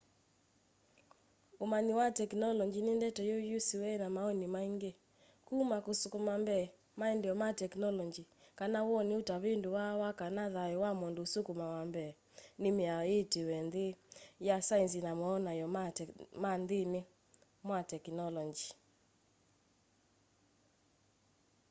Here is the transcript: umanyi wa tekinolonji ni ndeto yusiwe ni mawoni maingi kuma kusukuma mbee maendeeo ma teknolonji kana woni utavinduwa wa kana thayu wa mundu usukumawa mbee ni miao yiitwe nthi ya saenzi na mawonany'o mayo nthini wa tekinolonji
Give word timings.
umanyi 1.63 1.91
wa 1.99 2.07
tekinolonji 2.19 2.79
ni 2.83 2.93
ndeto 2.97 3.21
yusiwe 3.51 3.89
ni 4.01 4.07
mawoni 4.15 4.45
maingi 4.55 4.91
kuma 5.47 5.77
kusukuma 5.85 6.33
mbee 6.43 6.65
maendeeo 6.99 7.35
ma 7.41 7.47
teknolonji 7.61 8.23
kana 8.59 8.79
woni 8.89 9.13
utavinduwa 9.21 9.85
wa 10.01 10.09
kana 10.19 10.43
thayu 10.55 10.77
wa 10.85 10.91
mundu 10.99 11.21
usukumawa 11.27 11.81
mbee 11.89 12.11
ni 12.61 12.69
miao 12.77 13.03
yiitwe 13.11 13.55
nthi 13.67 13.85
ya 14.47 14.55
saenzi 14.67 14.99
na 15.05 15.11
mawonany'o 15.19 15.67
mayo 15.75 16.55
nthini 16.61 16.99
wa 17.69 17.79
tekinolonji 17.91 18.69